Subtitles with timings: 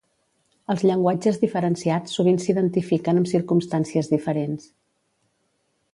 [0.73, 4.67] Els llenguatges diferenciats sovint s'identifiquen amb circumstàncies diferents.